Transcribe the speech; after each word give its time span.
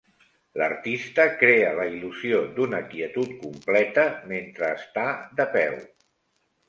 L'artista 0.59 1.25
crea 1.41 1.67
la 1.81 1.85
il·lusió 1.91 2.39
d'una 2.57 2.79
quietud 2.95 3.35
completa 3.45 4.07
mentre 4.33 4.75
està 4.79 5.05
de 5.41 5.47
peu. 5.59 5.81